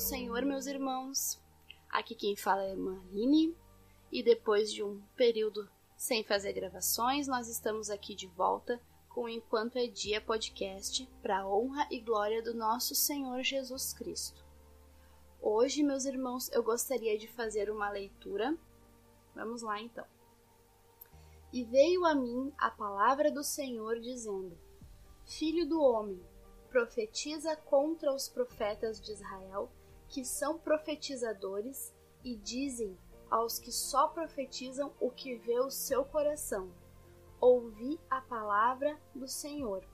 [0.00, 1.38] do Senhor, meus irmãos.
[1.90, 3.54] Aqui quem fala é a irmã Aline,
[4.10, 8.80] e depois de um período sem fazer gravações, nós estamos aqui de volta
[9.10, 14.42] com Enquanto é Dia podcast para honra e glória do nosso Senhor Jesus Cristo.
[15.38, 18.56] Hoje, meus irmãos, eu gostaria de fazer uma leitura.
[19.34, 20.06] Vamos lá então.
[21.52, 24.56] E veio a mim a palavra do Senhor dizendo:
[25.26, 26.18] Filho do homem,
[26.70, 29.70] profetiza contra os profetas de Israel,
[30.10, 32.98] que são profetizadores e dizem
[33.30, 36.70] aos que só profetizam o que vê o seu coração:
[37.40, 39.84] Ouvi a palavra do Senhor.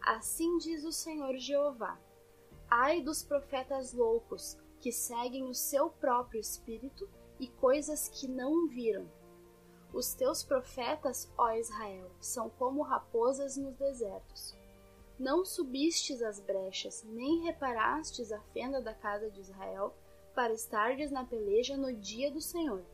[0.00, 2.00] Assim diz o Senhor Jeová:
[2.70, 7.08] Ai dos profetas loucos que seguem o seu próprio espírito
[7.40, 9.10] e coisas que não viram.
[9.92, 14.56] Os teus profetas, ó Israel, são como raposas nos desertos
[15.18, 19.94] não subistes as brechas, nem reparastes a fenda da casa de Israel,
[20.34, 22.84] para estardes na peleja no dia do Senhor.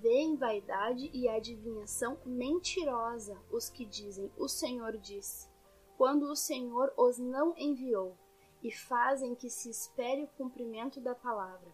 [0.00, 5.48] Vêem vaidade e adivinhação mentirosa os que dizem: O Senhor disse,
[5.98, 8.16] quando o Senhor os não enviou,
[8.62, 11.70] e fazem que se espere o cumprimento da palavra.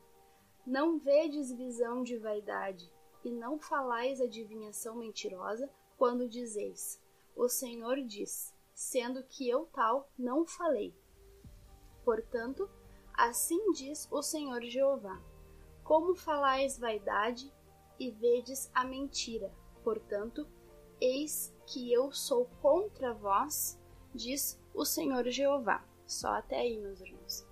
[0.67, 2.91] Não vedes visão de vaidade,
[3.25, 7.01] e não falais adivinhação mentirosa, quando dizeis:
[7.37, 10.95] O Senhor diz sendo que eu tal não falei.
[12.05, 12.69] Portanto,
[13.15, 15.19] assim diz o Senhor Jeová:
[15.83, 17.51] Como falais vaidade
[17.99, 19.51] e vedes a mentira,
[19.83, 20.47] portanto,
[21.01, 23.81] eis que eu sou contra vós,
[24.15, 25.83] diz o Senhor Jeová.
[26.07, 27.47] Só até aí, meus irmãos.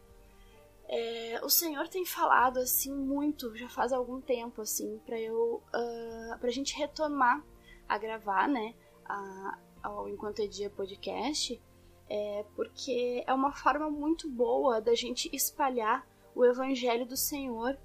[0.87, 6.39] É, o Senhor tem falado assim muito, já faz algum tempo assim, para eu, uh,
[6.39, 7.43] pra gente retomar
[7.89, 8.75] a gravar, né,
[9.07, 11.61] a, ao Enquanto é Dia podcast,
[12.09, 17.79] é porque é uma forma muito boa da gente espalhar o Evangelho do Senhor,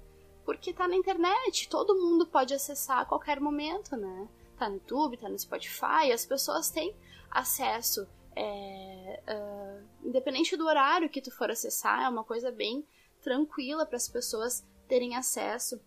[0.44, 4.28] porque tá na internet, todo mundo pode acessar a qualquer momento, né?
[4.58, 6.94] Tá no YouTube, tá no Spotify, as pessoas têm
[7.30, 12.84] acesso, é, uh, independente do horário que tu for acessar, é uma coisa bem
[13.22, 15.80] tranquila para as pessoas terem acesso.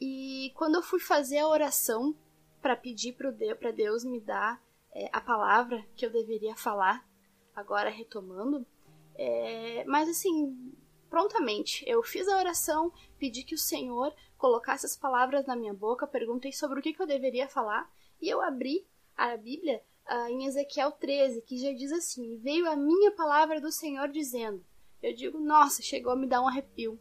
[0.00, 2.14] E quando eu fui fazer a oração
[2.60, 4.60] para pedir para Deus me dar
[4.92, 7.06] é, a palavra que eu deveria falar,
[7.54, 8.66] agora retomando.
[9.14, 10.74] É, mas assim,
[11.08, 16.06] prontamente, eu fiz a oração, pedi que o Senhor colocasse as palavras na minha boca,
[16.06, 17.90] perguntei sobre o que, que eu deveria falar,
[18.20, 18.86] e eu abri
[19.16, 23.70] a Bíblia uh, em Ezequiel 13, que já diz assim: Veio a minha palavra do
[23.70, 24.64] Senhor dizendo.
[25.02, 27.00] Eu digo, nossa, chegou a me dar um arrepio.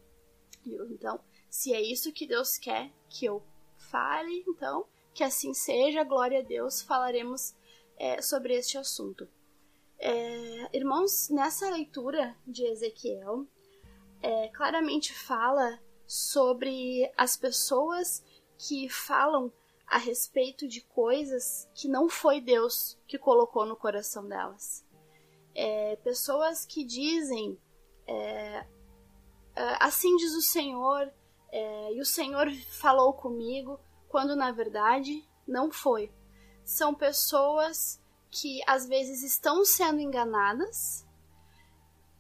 [0.66, 3.44] Eu, então, se é isso que Deus quer que eu
[3.76, 7.54] fale, então, que assim seja, glória a Deus, falaremos
[8.00, 9.28] é, sobre este assunto.
[10.00, 13.46] É, irmãos, nessa leitura de Ezequiel,
[14.22, 15.78] é, claramente fala
[16.08, 18.24] sobre as pessoas
[18.58, 19.52] que falam
[19.86, 24.86] a respeito de coisas que não foi Deus que colocou no coração delas.
[25.54, 27.60] É, pessoas que dizem
[28.08, 28.66] é,
[29.56, 31.12] é assim diz o Senhor
[31.52, 36.12] é, e o Senhor falou comigo, quando na verdade não foi
[36.70, 38.00] são pessoas
[38.30, 41.04] que às vezes estão sendo enganadas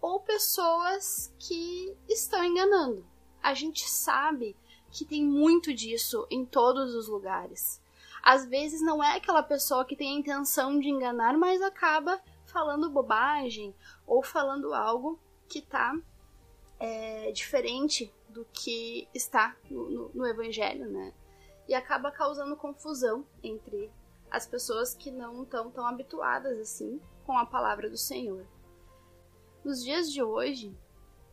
[0.01, 3.05] ou pessoas que estão enganando.
[3.43, 4.57] A gente sabe
[4.91, 7.79] que tem muito disso em todos os lugares.
[8.23, 12.89] Às vezes não é aquela pessoa que tem a intenção de enganar, mas acaba falando
[12.89, 13.75] bobagem
[14.07, 15.95] ou falando algo que está
[16.79, 21.13] é, diferente do que está no, no, no Evangelho, né?
[21.67, 23.91] E acaba causando confusão entre
[24.31, 28.45] as pessoas que não estão tão habituadas assim com a palavra do Senhor.
[29.63, 30.75] Nos dias de hoje,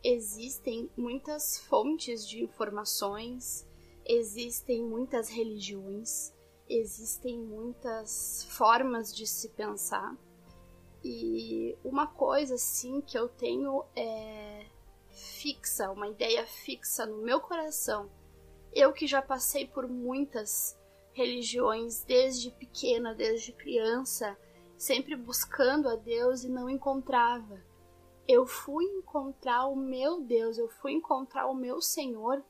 [0.03, 3.67] existem muitas fontes de informações,
[4.05, 6.33] existem muitas religiões,
[6.69, 10.15] existem muitas formas de se pensar.
[11.03, 14.65] E uma coisa assim que eu tenho é
[15.09, 18.09] fixa, uma ideia fixa no meu coração.
[18.73, 20.76] Eu que já passei por muitas
[21.17, 24.37] religiões desde pequena, desde criança,
[24.77, 27.59] sempre buscando a Deus e não encontrava.
[28.27, 32.45] Eu fui encontrar o meu Deus, eu fui encontrar o meu Senhor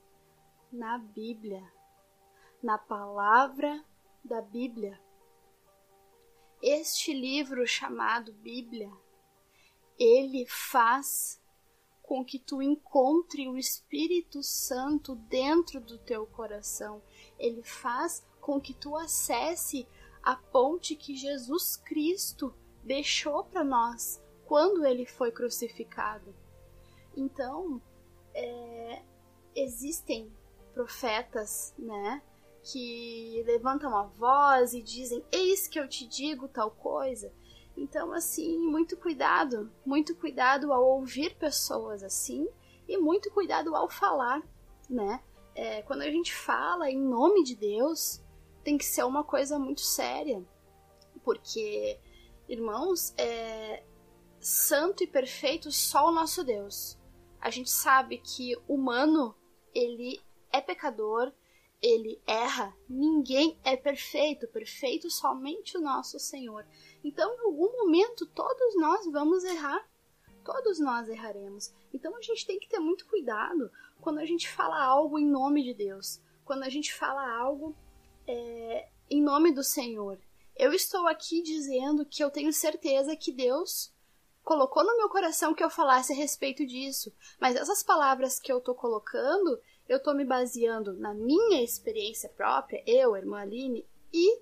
[0.69, 1.63] na Bíblia,
[2.61, 3.81] na palavra
[4.21, 4.99] da Bíblia.
[6.61, 8.91] Este livro chamado Bíblia,
[9.97, 11.41] ele faz
[12.03, 17.01] com que tu encontre o Espírito Santo dentro do teu coração.
[17.37, 19.85] Ele faz com que tu acesse
[20.23, 26.33] a ponte que Jesus Cristo deixou para nós quando ele foi crucificado.
[27.13, 27.81] Então,
[28.33, 29.03] é,
[29.53, 30.31] existem
[30.73, 32.21] profetas, né?
[32.63, 37.29] Que levantam a voz e dizem: Eis que eu te digo tal coisa.
[37.75, 42.47] Então, assim, muito cuidado, muito cuidado ao ouvir pessoas assim
[42.87, 44.41] e muito cuidado ao falar,
[44.89, 45.21] né?
[45.53, 48.21] É, quando a gente fala em nome de Deus,
[48.67, 50.45] tem que ser uma coisa muito séria,
[51.23, 51.97] porque,
[52.49, 53.81] irmãos, é
[54.41, 56.99] santo e perfeito só o nosso Deus.
[57.39, 59.33] A gente sabe que humano
[59.73, 60.19] ele
[60.51, 61.31] é pecador,
[61.81, 62.75] ele erra.
[62.89, 66.67] Ninguém é perfeito, perfeito somente o nosso Senhor.
[67.01, 69.89] Então, em algum momento, todos nós vamos errar.
[70.43, 71.73] Todos nós erraremos.
[71.93, 73.71] Então, a gente tem que ter muito cuidado
[74.01, 77.73] quando a gente fala algo em nome de Deus, quando a gente fala algo
[78.27, 80.19] é, em nome do Senhor.
[80.55, 83.93] Eu estou aqui dizendo que eu tenho certeza que Deus
[84.43, 87.13] colocou no meu coração que eu falasse a respeito disso.
[87.39, 92.83] Mas essas palavras que eu tô colocando, eu tô me baseando na minha experiência própria,
[92.85, 94.41] eu, irmã Aline, e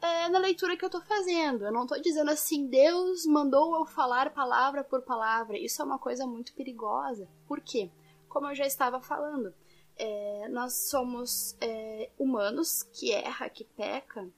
[0.00, 1.64] é, na leitura que eu tô fazendo.
[1.64, 5.58] Eu não tô dizendo assim, Deus mandou eu falar palavra por palavra.
[5.58, 7.28] Isso é uma coisa muito perigosa.
[7.46, 7.90] Por quê?
[8.28, 9.54] Como eu já estava falando,
[9.96, 14.28] é, nós somos é, humanos que erra, que peca,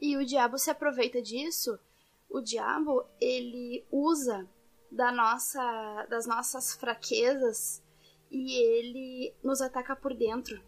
[0.00, 1.78] e o diabo se aproveita disso
[2.30, 4.48] o diabo ele usa
[4.90, 7.82] da nossa, das nossas fraquezas
[8.30, 10.62] e ele nos ataca por dentro.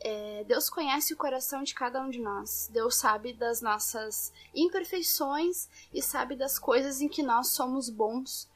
[0.00, 2.70] É, Deus conhece o coração de cada um de nós.
[2.72, 8.48] Deus sabe das nossas imperfeições e sabe das coisas em que nós somos bons.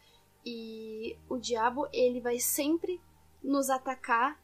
[0.44, 3.00] E o diabo ele vai sempre
[3.42, 4.40] nos atacar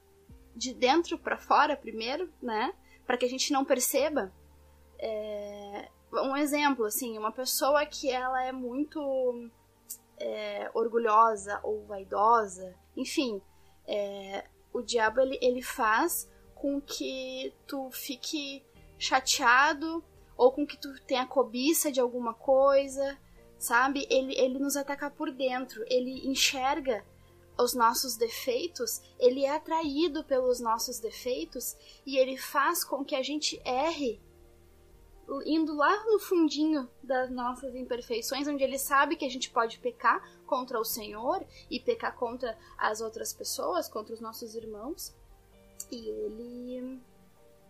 [0.55, 2.73] de dentro para fora primeiro, né?
[3.07, 4.33] Para que a gente não perceba.
[4.99, 9.51] É, um exemplo, assim, uma pessoa que ela é muito
[10.19, 13.41] é, orgulhosa ou vaidosa, enfim,
[13.87, 18.65] é, o diabo ele, ele faz com que tu fique
[18.99, 20.03] chateado
[20.37, 23.19] ou com que tu tenha cobiça de alguma coisa,
[23.59, 24.07] sabe?
[24.11, 27.05] Ele, ele nos ataca por dentro, ele enxerga
[27.59, 33.23] os nossos defeitos, ele é atraído pelos nossos defeitos e ele faz com que a
[33.23, 34.21] gente erre
[35.45, 40.23] indo lá no fundinho das nossas imperfeições, onde ele sabe que a gente pode pecar
[40.47, 45.15] contra o Senhor e pecar contra as outras pessoas, contra os nossos irmãos.
[45.91, 47.01] E ele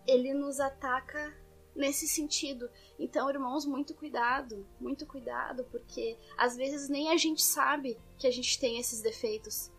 [0.06, 1.34] ele nos ataca
[1.74, 2.70] nesse sentido.
[2.98, 8.30] Então, irmãos, muito cuidado, muito cuidado, porque às vezes nem a gente sabe que a
[8.30, 9.70] gente tem esses defeitos.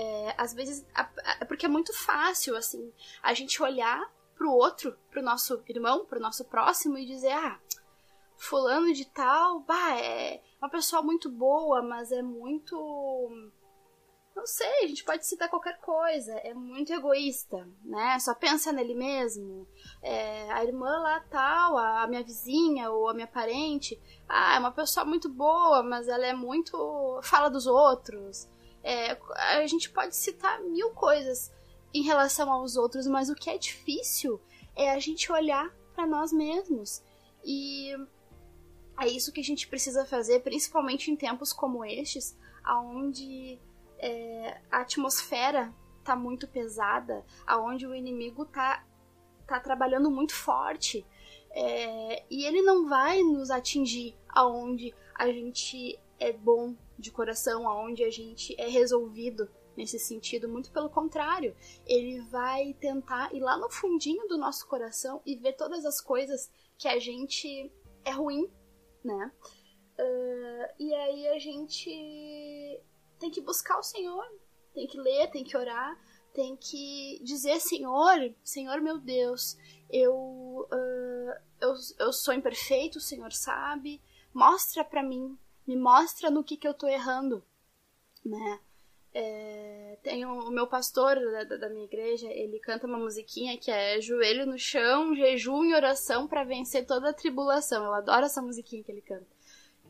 [0.00, 0.86] É, às vezes,
[1.48, 6.44] porque é muito fácil, assim, a gente olhar pro outro, pro nosso irmão, pro nosso
[6.44, 7.58] próximo e dizer, ah,
[8.36, 13.50] fulano de tal, bah, é uma pessoa muito boa, mas é muito
[14.36, 18.16] não sei, a gente pode citar qualquer coisa, é muito egoísta, né?
[18.20, 19.66] Só pensa nele mesmo.
[20.00, 24.70] É, a irmã lá tal, a minha vizinha ou a minha parente, ah, é uma
[24.70, 27.18] pessoa muito boa, mas ela é muito.
[27.24, 28.48] fala dos outros.
[28.82, 29.18] É,
[29.56, 31.52] a gente pode citar mil coisas
[31.92, 34.40] em relação aos outros, mas o que é difícil
[34.76, 37.02] é a gente olhar para nós mesmos.
[37.44, 37.92] E
[39.00, 43.58] é isso que a gente precisa fazer, principalmente em tempos como estes, onde
[43.98, 45.72] é, a atmosfera
[46.04, 48.84] tá muito pesada, aonde o inimigo tá,
[49.46, 51.06] tá trabalhando muito forte.
[51.50, 58.04] É, e ele não vai nos atingir aonde a gente é bom de coração, aonde
[58.04, 61.56] a gente é resolvido nesse sentido, muito pelo contrário,
[61.86, 66.50] ele vai tentar ir lá no fundinho do nosso coração e ver todas as coisas
[66.76, 67.72] que a gente
[68.04, 68.50] é ruim,
[69.04, 69.32] né?
[69.98, 72.82] Uh, e aí a gente
[73.20, 74.24] tem que buscar o Senhor,
[74.74, 75.96] tem que ler, tem que orar,
[76.32, 79.56] tem que dizer: Senhor, Senhor meu Deus,
[79.88, 84.02] eu, uh, eu, eu sou imperfeito, o Senhor sabe,
[84.34, 87.44] mostra para mim, me mostra no que, que eu tô errando,
[88.24, 88.58] né?
[89.12, 93.70] É, tem o, o, meu pastor da, da, minha igreja, ele canta uma musiquinha que
[93.70, 97.84] é joelho no chão, jejum e oração para vencer toda a tribulação.
[97.84, 99.26] Eu adoro essa musiquinha que ele canta.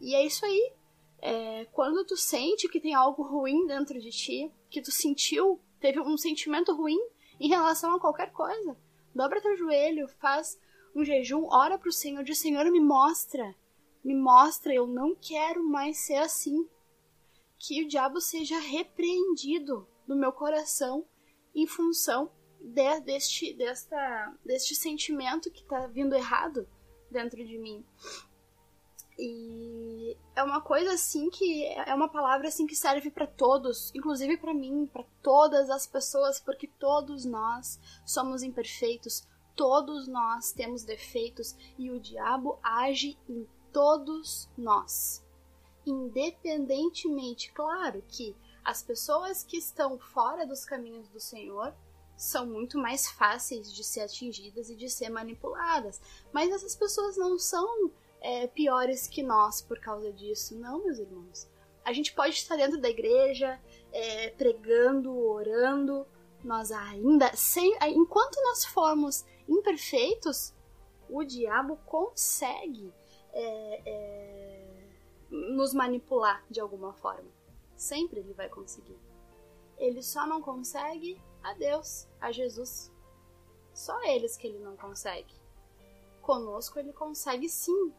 [0.01, 0.73] E é isso aí.
[1.21, 6.01] É, quando tu sente que tem algo ruim dentro de ti, que tu sentiu, teve
[6.01, 6.99] um sentimento ruim
[7.39, 8.77] em relação a qualquer coisa,
[9.15, 10.59] dobra teu joelho, faz
[10.95, 13.55] um jejum, ora pro Senhor, diz: Senhor, me mostra,
[14.09, 16.67] me mostra, eu não quero mais ser assim
[17.59, 21.07] que o diabo seja repreendido no meu coração
[21.55, 26.67] em função de, deste, desta, deste sentimento que está vindo errado
[27.11, 27.85] dentro de mim.
[29.19, 34.39] E é uma coisa assim que é uma palavra assim que serve para todos, inclusive
[34.39, 41.55] para mim, para todas as pessoas, porque todos nós somos imperfeitos, todos nós temos defeitos
[41.77, 43.47] e o diabo age em
[43.79, 45.25] todos nós.
[45.87, 51.73] Independentemente, claro que as pessoas que estão fora dos caminhos do Senhor
[52.17, 56.01] são muito mais fáceis de ser atingidas e de ser manipuladas,
[56.33, 60.59] mas essas pessoas não são é, piores que nós por causa disso.
[60.59, 61.49] Não, meus irmãos.
[61.85, 63.61] A gente pode estar dentro da igreja,
[63.93, 66.05] é, pregando, orando,
[66.43, 70.53] nós ainda, sem, enquanto nós formos imperfeitos,
[71.09, 72.93] o diabo consegue
[73.41, 74.89] é, é,
[75.31, 77.31] nos manipular de alguma forma.
[77.77, 78.99] Sempre ele vai conseguir.
[79.79, 82.93] Ele só não consegue a Deus, a Jesus.
[83.73, 85.33] Só eles que ele não consegue.
[86.21, 87.95] Conosco ele consegue sim,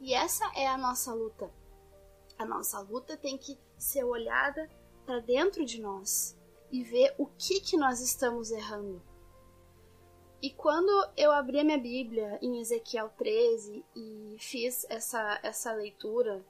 [0.00, 1.50] e essa é a nossa luta.
[2.36, 4.68] A nossa luta tem que ser olhada
[5.06, 6.36] para dentro de nós
[6.70, 9.02] e ver o que que nós estamos errando.
[10.42, 16.42] E quando eu abri a minha Bíblia em Ezequiel 13 e fiz essa, essa leitura,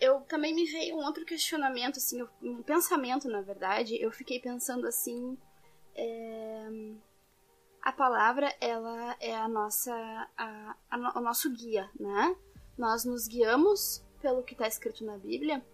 [0.00, 4.00] eu também me veio um outro questionamento, assim, um pensamento, na verdade.
[4.00, 5.36] Eu fiquei pensando assim.
[5.96, 6.68] É,
[7.82, 9.92] a palavra, ela é a nossa,
[10.38, 12.34] a, a, o nosso guia, né?
[12.78, 15.64] Nós nos guiamos pelo que está escrito na Bíblia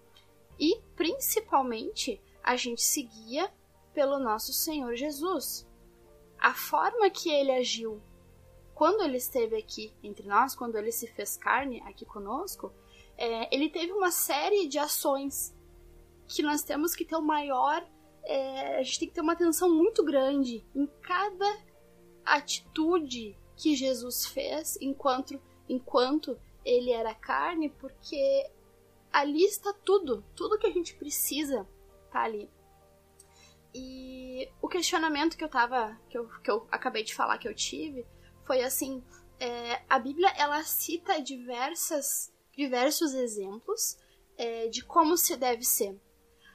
[0.58, 3.48] e, principalmente, a gente se guia
[3.94, 5.69] pelo nosso Senhor Jesus.
[6.40, 8.00] A forma que ele agiu
[8.74, 12.72] quando ele esteve aqui entre nós, quando ele se fez carne aqui conosco,
[13.16, 15.54] é, ele teve uma série de ações
[16.26, 17.86] que nós temos que ter o maior.
[18.22, 21.58] É, a gente tem que ter uma atenção muito grande em cada
[22.24, 28.50] atitude que Jesus fez enquanto, enquanto ele era carne porque
[29.12, 31.68] ali está tudo, tudo que a gente precisa
[32.10, 32.48] tá ali.
[33.74, 37.54] E o questionamento que eu tava, que eu, que eu acabei de falar que eu
[37.54, 38.06] tive,
[38.44, 39.02] foi assim,
[39.38, 43.96] é, a Bíblia ela cita diversas, diversos exemplos
[44.36, 46.00] é, de como se deve ser.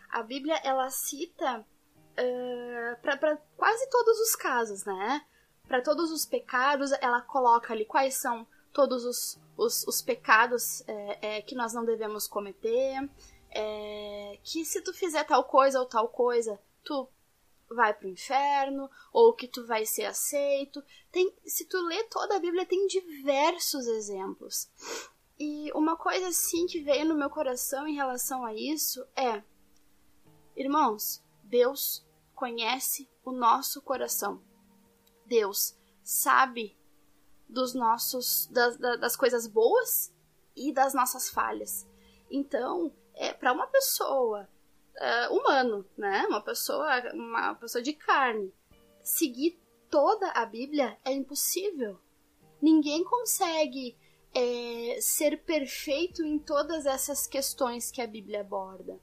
[0.10, 5.25] A Bíblia ela cita uh, para quase todos os casos, né?
[5.67, 11.38] Para todos os pecados, ela coloca ali quais são todos os, os, os pecados é,
[11.38, 13.10] é, que nós não devemos cometer,
[13.50, 17.09] é, que se tu fizer tal coisa ou tal coisa, tu
[17.69, 20.83] vai pro inferno, ou que tu vai ser aceito.
[21.11, 24.69] Tem, se tu lê toda a Bíblia, tem diversos exemplos.
[25.37, 29.43] E uma coisa assim que veio no meu coração em relação a isso é:
[30.55, 34.41] irmãos, Deus conhece o nosso coração.
[35.25, 36.77] Deus sabe
[37.49, 40.13] dos nossos das, das coisas boas
[40.55, 41.85] e das nossas falhas.
[42.29, 44.47] Então, é para uma pessoa
[44.99, 48.53] uh, humano, né, uma pessoa uma pessoa de carne,
[49.03, 49.59] seguir
[49.89, 51.99] toda a Bíblia é impossível.
[52.61, 53.95] Ninguém consegue
[54.33, 58.99] é, ser perfeito em todas essas questões que a Bíblia aborda.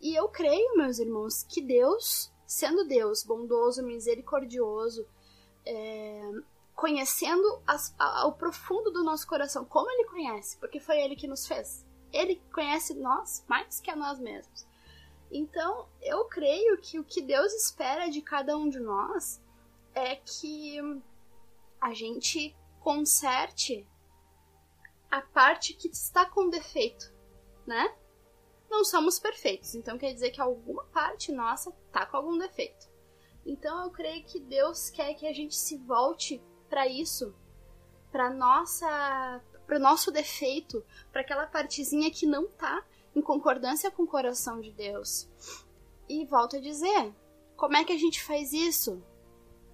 [0.00, 5.06] E eu creio, meus irmãos, que Deus, sendo Deus bondoso, misericordioso,
[5.66, 6.30] é,
[6.74, 11.26] conhecendo as, a, o profundo do nosso coração, como ele conhece, porque foi ele que
[11.26, 11.86] nos fez.
[12.12, 14.66] Ele conhece nós mais que a nós mesmos.
[15.36, 19.42] Então, eu creio que o que Deus espera de cada um de nós
[19.92, 20.78] é que
[21.80, 23.84] a gente conserte
[25.10, 27.12] a parte que está com defeito,
[27.66, 27.92] né?
[28.70, 32.88] Não somos perfeitos, então quer dizer que alguma parte nossa tá com algum defeito.
[33.44, 37.34] Então eu creio que Deus quer que a gente se volte para isso,
[38.12, 44.08] para nossa, para nosso defeito, para aquela partezinha que não tá em concordância com o
[44.08, 45.28] coração de Deus.
[46.08, 47.14] E volto a dizer,
[47.56, 49.02] como é que a gente faz isso?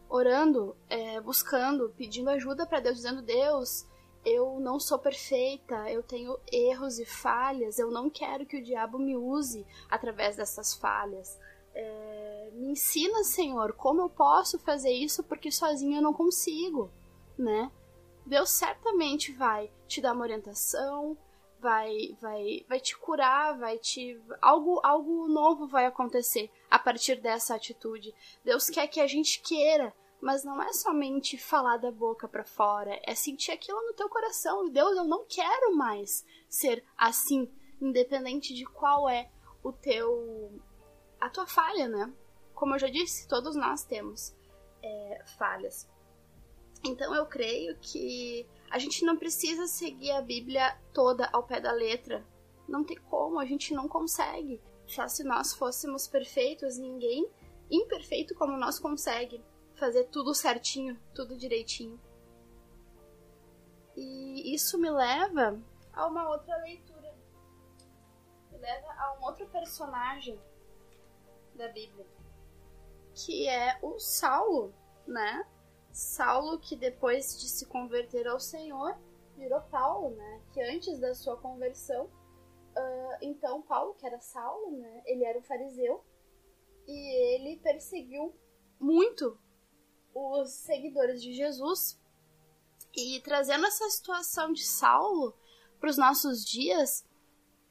[0.08, 3.86] Orando, é, buscando, pedindo ajuda para Deus, dizendo Deus,
[4.24, 8.98] eu não sou perfeita, eu tenho erros e falhas, eu não quero que o diabo
[8.98, 11.38] me use através dessas falhas.
[11.74, 16.90] É, me ensina, Senhor, como eu posso fazer isso porque sozinho eu não consigo,
[17.38, 17.70] né?
[18.26, 21.16] Deus certamente vai te dar uma orientação,
[21.60, 27.54] vai, vai, vai te curar, vai te algo, algo novo vai acontecer a partir dessa
[27.54, 28.14] atitude.
[28.44, 33.00] Deus quer que a gente queira, mas não é somente falar da boca para fora,
[33.04, 34.68] é sentir aquilo no teu coração.
[34.68, 37.50] Deus, eu não quero mais ser assim,
[37.80, 39.30] independente de qual é
[39.62, 40.60] o teu
[41.20, 42.10] a tua falha, né?
[42.54, 44.34] Como eu já disse, todos nós temos
[44.82, 45.86] é, falhas.
[46.82, 51.72] Então eu creio que A gente não precisa seguir a Bíblia toda ao pé da
[51.72, 52.24] letra.
[52.68, 54.62] Não tem como, a gente não consegue.
[54.86, 57.28] Só se nós fôssemos perfeitos, ninguém
[57.68, 62.00] imperfeito como nós consegue fazer tudo certinho, tudo direitinho.
[63.96, 65.60] E isso me leva
[65.92, 67.14] a uma outra leitura.
[68.52, 70.40] Me leva a um outro personagem
[71.54, 72.06] da Bíblia,
[73.14, 74.72] que é o Saulo,
[75.06, 75.44] né?
[75.92, 78.96] Saulo que depois de se converter ao Senhor
[79.36, 80.42] virou Paulo, né?
[80.52, 85.02] Que antes da sua conversão, uh, então Paulo, que era Saulo, né?
[85.06, 86.04] Ele era um fariseu
[86.86, 88.34] e ele perseguiu
[88.78, 89.38] muito
[90.14, 91.98] os seguidores de Jesus.
[92.94, 95.34] E trazendo essa situação de Saulo
[95.78, 97.04] para os nossos dias,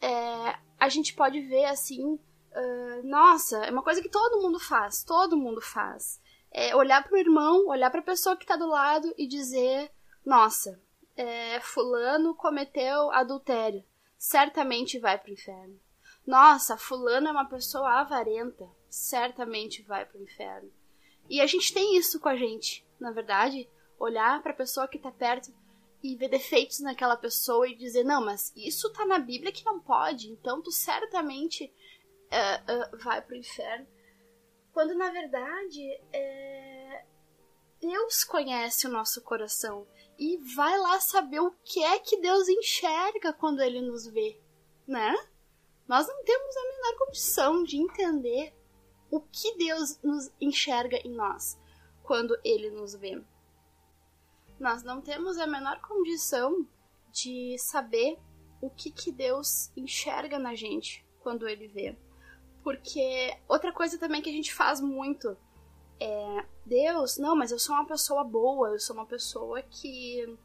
[0.01, 5.03] é, a gente pode ver assim, uh, nossa, é uma coisa que todo mundo faz,
[5.03, 6.21] todo mundo faz.
[6.51, 9.91] É olhar para o irmão, olhar para a pessoa que está do lado e dizer,
[10.25, 10.81] nossa,
[11.15, 13.83] é, fulano cometeu adultério,
[14.17, 15.79] certamente vai para o inferno.
[16.25, 20.71] Nossa, fulano é uma pessoa avarenta, certamente vai para o inferno.
[21.29, 24.97] E a gente tem isso com a gente, na verdade, olhar para a pessoa que
[24.97, 25.53] está perto
[26.01, 29.79] e ver defeitos naquela pessoa e dizer não, mas isso tá na Bíblia que não
[29.79, 33.85] pode, então tu certamente uh, uh, vai para o inferno.
[34.73, 35.81] Quando na verdade
[36.13, 37.05] é...
[37.81, 43.31] Deus conhece o nosso coração e vai lá saber o que é que Deus enxerga
[43.31, 44.37] quando Ele nos vê,
[44.85, 45.15] né?
[45.87, 48.53] Nós não temos a menor condição de entender
[49.09, 51.57] o que Deus nos enxerga em nós
[52.03, 53.23] quando Ele nos vê.
[54.59, 56.67] Nós não temos a menor condição
[57.11, 58.19] de saber
[58.61, 61.97] o que, que Deus enxerga na gente quando Ele vê.
[62.63, 65.37] Porque outra coisa também que a gente faz muito
[65.99, 70.37] é Deus, não, mas eu sou uma pessoa boa, eu sou uma pessoa que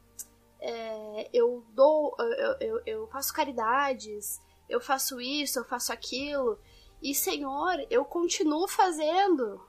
[0.59, 6.59] é, eu dou, eu, eu, eu faço caridades, eu faço isso, eu faço aquilo.
[7.01, 9.61] E, Senhor, eu continuo fazendo.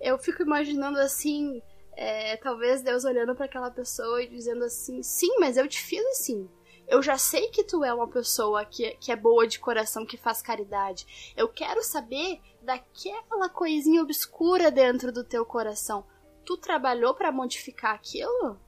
[0.00, 1.62] Eu fico imaginando assim,
[1.94, 6.04] é, talvez Deus olhando para aquela pessoa e dizendo assim: sim, mas eu te fiz
[6.06, 6.48] assim.
[6.90, 10.16] Eu já sei que tu é uma pessoa que, que é boa de coração, que
[10.16, 11.32] faz caridade.
[11.36, 16.04] Eu quero saber daquela coisinha obscura dentro do teu coração.
[16.44, 18.58] Tu trabalhou para modificar aquilo?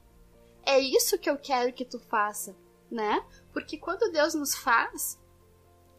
[0.64, 2.56] É isso que eu quero que tu faça,
[2.88, 3.26] né?
[3.52, 5.18] Porque quando Deus nos faz,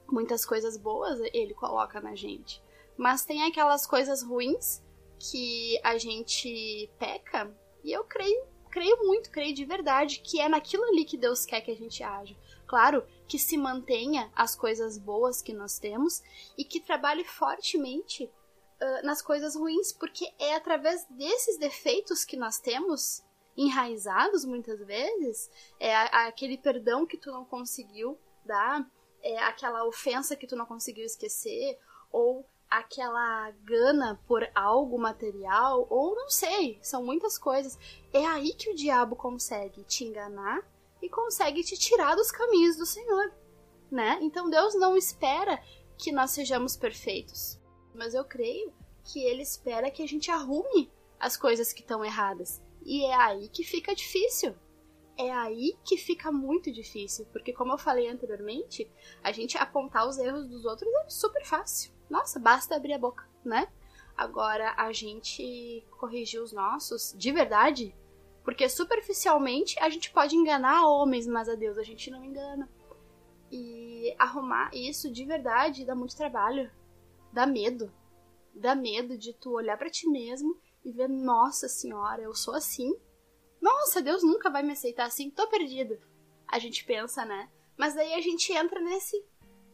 [0.10, 2.64] muitas coisas boas ele coloca na gente.
[2.96, 4.82] Mas tem aquelas coisas ruins
[5.20, 10.84] que a gente peca, e eu creio, creio muito, creio de verdade que é naquilo
[10.86, 12.36] ali que Deus quer que a gente haja.
[12.66, 16.24] Claro, que se mantenha as coisas boas que nós temos
[16.58, 22.58] e que trabalhe fortemente uh, nas coisas ruins, porque é através desses defeitos que nós
[22.58, 23.24] temos
[23.56, 28.90] enraizados muitas vezes, é aquele perdão que tu não conseguiu dar,
[29.22, 31.78] é aquela ofensa que tu não conseguiu esquecer,
[32.12, 37.78] ou aquela gana por algo material, ou não sei, são muitas coisas.
[38.12, 40.68] É aí que o diabo consegue te enganar
[41.00, 43.32] e consegue te tirar dos caminhos do Senhor,
[43.92, 44.18] né?
[44.22, 45.62] Então Deus não espera
[45.98, 47.60] que nós sejamos perfeitos,
[47.94, 52.60] mas eu creio que ele espera que a gente arrume as coisas que estão erradas.
[52.84, 54.56] E é aí que fica difícil
[55.16, 58.90] é aí que fica muito difícil, porque como eu falei anteriormente,
[59.24, 61.93] a gente apontar os erros dos outros é super fácil.
[62.10, 63.68] Nossa, basta abrir a boca, né?
[64.16, 67.96] Agora a gente corrigir os nossos de verdade,
[68.44, 72.70] porque superficialmente a gente pode enganar homens, mas a Deus a gente não engana.
[73.52, 76.72] E arrumar isso de verdade dá muito trabalho,
[77.32, 77.92] dá medo.
[78.54, 82.94] Dá medo de tu olhar para ti mesmo e ver, nossa senhora, eu sou assim,
[83.60, 85.98] nossa, Deus nunca vai me aceitar assim, tô perdido.
[86.48, 87.50] A gente pensa, né?
[87.78, 89.26] Mas daí a gente entra nesse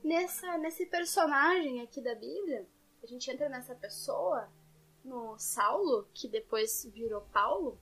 [0.04, 2.68] nessa nesse personagem aqui da Bíblia.
[3.02, 4.50] A gente entra nessa pessoa,
[5.04, 7.80] no Saulo, que depois virou Paulo.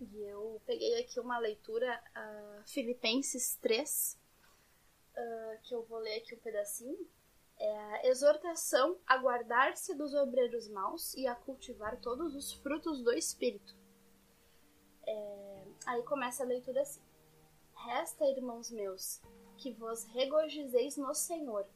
[0.00, 4.18] E eu peguei aqui uma leitura, uh, Filipenses 3,
[5.14, 7.08] uh, ah, que eu vou ler aqui um pedacinho.
[7.58, 13.12] É a exortação a guardar-se dos obreiros maus e a cultivar todos os frutos do
[13.12, 13.74] Espírito
[15.06, 17.00] é, aí começa a leitura assim:
[17.74, 19.22] Resta, irmãos meus,
[19.56, 21.66] que vos regozijeis no Senhor.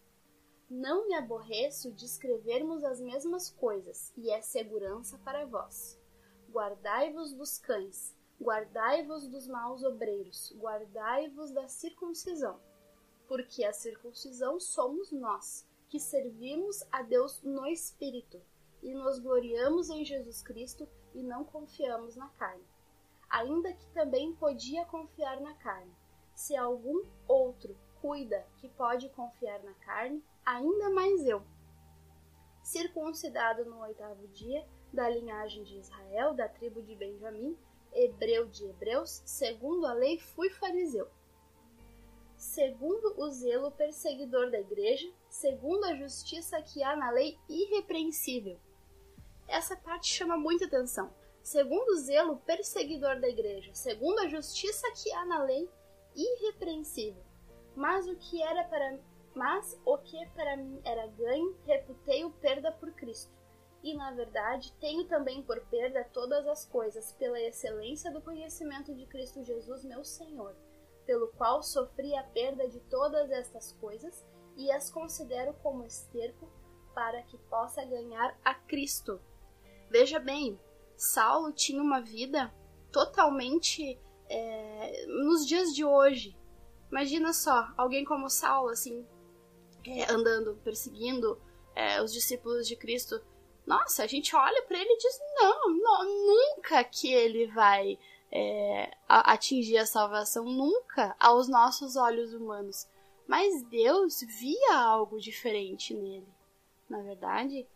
[0.69, 6.01] Não me aborreço de escrevermos as mesmas coisas, e é segurança para vós.
[6.51, 12.61] Guardai-vos dos cães, guardai-vos dos maus obreiros, guardai-vos da circuncisão.
[13.27, 18.41] Porque a circuncisão somos nós, que servimos a Deus no Espírito,
[18.83, 22.65] e nos gloriamos em Jesus Cristo e não confiamos na carne
[23.31, 25.95] ainda que também podia confiar na carne.
[26.41, 31.43] Se algum outro cuida que pode confiar na carne, ainda mais eu.
[32.63, 37.59] Circuncidado no oitavo dia, da linhagem de Israel, da tribo de Benjamim,
[37.93, 41.11] hebreu de hebreus, segundo a lei fui fariseu.
[42.39, 48.59] Segundo o zelo perseguidor da igreja, segundo a justiça que há na lei irrepreensível.
[49.47, 51.13] Essa parte chama muita atenção.
[51.43, 55.69] Segundo o zelo perseguidor da igreja, segundo a justiça que há na lei
[56.15, 57.23] irrepreensível.
[57.75, 58.99] Mas o que era para
[59.35, 63.33] mas o que para mim era ganho, reputei-o perda por Cristo.
[63.83, 69.07] E, na verdade, tenho também por perda todas as coisas, pela excelência do conhecimento de
[69.07, 70.55] Cristo Jesus, meu Senhor,
[71.07, 76.51] pelo qual sofri a perda de todas estas coisas e as considero como esterco
[76.95, 79.21] para que possa ganhar a Cristo.
[79.89, 80.61] Veja bem,
[80.97, 82.53] Saulo tinha uma vida
[82.93, 83.99] totalmente
[84.31, 86.37] é, nos dias de hoje.
[86.91, 89.05] Imagina só, alguém como Saulo, assim,
[89.85, 91.41] é, andando, perseguindo
[91.75, 93.21] é, os discípulos de Cristo.
[93.67, 97.99] Nossa, a gente olha para ele e diz: não, não, nunca que ele vai
[98.33, 102.89] é, atingir a salvação, nunca aos nossos olhos humanos.
[103.27, 106.27] Mas Deus via algo diferente nele,
[106.89, 107.67] na verdade.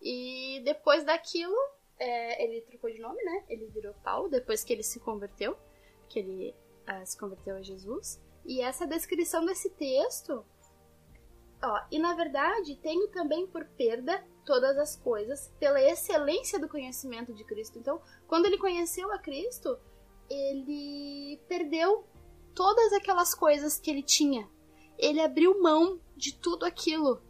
[0.00, 1.54] E depois daquilo,
[1.98, 3.44] é, ele trocou de nome, né?
[3.48, 5.56] Ele virou Paulo depois que ele se converteu,
[6.14, 6.54] que ele
[6.88, 8.20] uh, se converteu a Jesus.
[8.46, 10.44] E essa descrição desse texto
[11.64, 17.32] Ó, e na verdade, tenho também por perda todas as coisas pela excelência do conhecimento
[17.32, 17.78] de Cristo.
[17.78, 19.78] Então, quando ele conheceu a Cristo,
[20.28, 22.04] ele perdeu
[22.54, 24.48] todas aquelas coisas que ele tinha.
[24.98, 27.22] Ele abriu mão de tudo aquilo,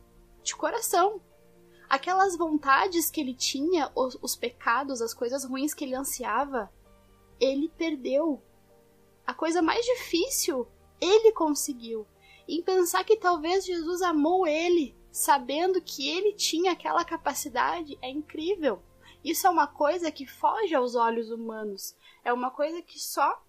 [0.43, 1.21] de coração.
[1.89, 6.73] Aquelas vontades que ele tinha, os, os pecados, as coisas ruins que ele ansiava,
[7.39, 8.43] ele perdeu.
[9.27, 10.67] A coisa mais difícil,
[11.01, 12.07] ele conseguiu
[12.47, 18.83] em pensar que talvez Jesus amou ele, sabendo que ele tinha aquela capacidade, é incrível.
[19.25, 21.97] Isso é uma coisa que foge aos olhos humanos.
[22.23, 23.43] É uma coisa que só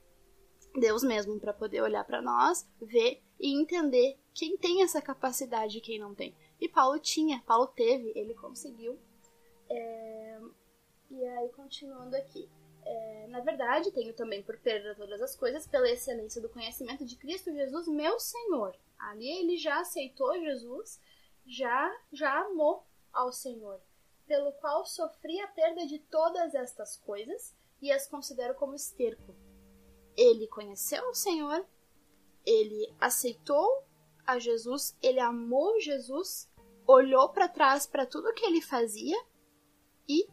[0.73, 5.81] Deus mesmo para poder olhar para nós, ver e entender quem tem essa capacidade e
[5.81, 6.35] quem não tem.
[6.59, 8.97] E Paulo tinha, Paulo teve, ele conseguiu.
[9.69, 10.39] É...
[11.11, 12.49] E aí, continuando aqui.
[12.85, 17.15] É, na verdade, tenho também por perda todas as coisas pela excelência do conhecimento de
[17.15, 18.75] Cristo Jesus, meu Senhor.
[18.97, 21.01] Ali ele já aceitou Jesus,
[21.47, 23.81] já já amou ao Senhor,
[24.27, 29.35] pelo qual sofri a perda de todas estas coisas e as considero como esterco.
[30.15, 31.65] Ele conheceu o Senhor,
[32.45, 33.83] ele aceitou
[34.25, 36.49] a Jesus, ele amou Jesus,
[36.85, 39.17] olhou para trás para tudo que ele fazia
[40.07, 40.27] e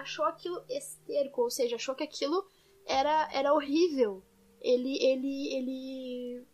[0.00, 2.46] achou aquilo esterco, ou seja, achou que aquilo
[2.86, 4.22] era, era horrível.
[4.60, 6.46] Ele, ele, ele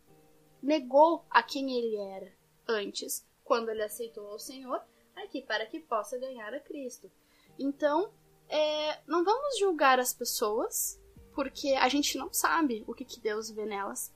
[0.63, 2.33] negou a quem ele era
[2.67, 4.81] antes, quando ele aceitou o Senhor,
[5.17, 7.11] aqui para que possa ganhar a Cristo.
[7.59, 8.11] Então,
[8.49, 11.01] é, não vamos julgar as pessoas,
[11.35, 14.13] porque a gente não sabe o que, que Deus vê nelas.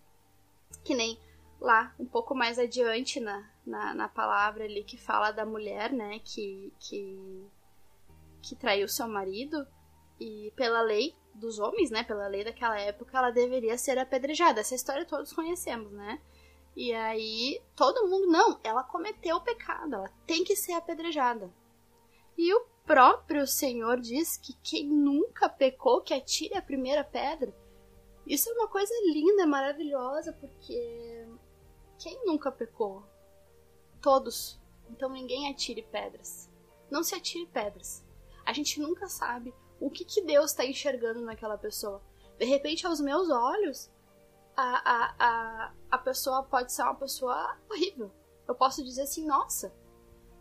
[0.84, 1.18] Que nem
[1.60, 6.18] lá, um pouco mais adiante na, na, na palavra ali que fala da mulher, né,
[6.24, 7.46] que, que
[8.42, 9.66] que traiu seu marido
[10.20, 14.60] e pela lei dos homens, né, pela lei daquela época, ela deveria ser apedrejada.
[14.60, 16.20] Essa história todos conhecemos, né?
[16.76, 21.52] E aí todo mundo não, ela cometeu o pecado, ela tem que ser apedrejada.
[22.36, 27.54] E o próprio Senhor diz que quem nunca pecou que atire a primeira pedra.
[28.26, 31.26] Isso é uma coisa linda, maravilhosa, porque
[31.98, 33.02] quem nunca pecou?
[34.00, 34.58] Todos.
[34.90, 36.48] Então ninguém atire pedras.
[36.90, 38.04] Não se atire pedras.
[38.52, 42.02] A gente nunca sabe o que, que Deus está enxergando naquela pessoa.
[42.38, 43.90] De repente, aos meus olhos,
[44.54, 48.12] a, a, a, a pessoa pode ser uma pessoa horrível.
[48.46, 49.74] Eu posso dizer assim, nossa,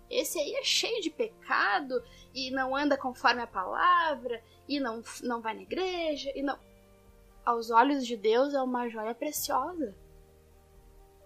[0.10, 5.40] esse aí é cheio de pecado e não anda conforme a palavra e não, não
[5.40, 6.60] vai na igreja e não.
[7.46, 9.96] Aos olhos de Deus é uma joia preciosa.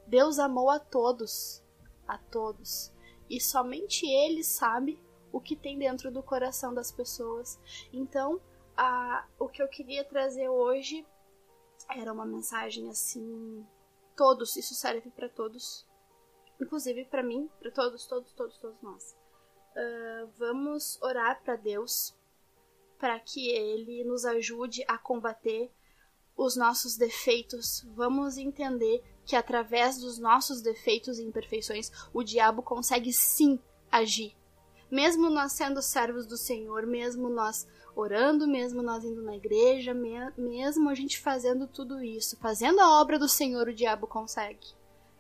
[0.06, 1.63] Deus amou a todos,
[2.08, 2.93] a todos,
[3.28, 5.04] e somente Ele sabe
[5.36, 7.60] o que tem dentro do coração das pessoas.
[7.91, 8.39] Então,
[8.78, 11.06] a, o que eu queria trazer hoje
[11.89, 13.67] era uma mensagem assim:
[14.15, 15.86] todos, isso serve para todos,
[16.60, 19.13] inclusive para mim, para todos, todos, todos, todos nós.
[19.76, 22.17] Uh, vamos orar para Deus
[22.98, 25.69] para que Ele nos ajude a combater
[26.38, 27.86] os nossos defeitos.
[27.93, 33.60] Vamos entender que através dos nossos defeitos e imperfeições o diabo consegue sim
[33.91, 34.34] agir
[34.89, 39.93] mesmo nós sendo servos do Senhor, mesmo nós orando, mesmo nós indo na igreja,
[40.38, 44.67] mesmo a gente fazendo tudo isso, fazendo a obra do Senhor, o diabo consegue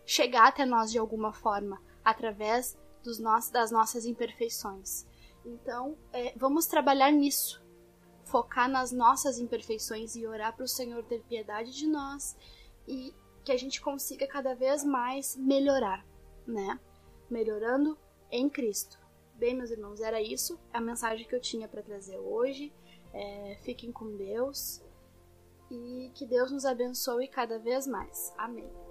[0.05, 3.19] chegar até nós de alguma forma, através dos
[3.51, 5.05] das nossas imperfeições.
[5.45, 7.63] Então, é, vamos trabalhar nisso,
[8.23, 12.35] focar nas nossas imperfeições e orar para o Senhor ter piedade de nós
[12.87, 16.03] e que a gente consiga cada vez mais melhorar,
[16.47, 16.79] né?
[17.29, 17.97] Melhorando
[18.31, 19.04] em Cristo.
[19.35, 22.73] Bem, meus irmãos, era isso a mensagem que eu tinha para trazer hoje.
[23.13, 24.81] É, fiquem com Deus
[25.69, 28.33] e que Deus nos abençoe cada vez mais.
[28.37, 28.84] Amém.